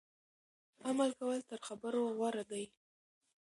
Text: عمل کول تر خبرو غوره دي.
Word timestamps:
عمل 0.87 1.11
کول 1.19 1.39
تر 1.49 1.59
خبرو 1.67 2.01
غوره 2.17 2.43
دي. 2.51 2.65